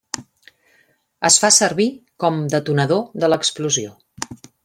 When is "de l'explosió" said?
3.25-3.93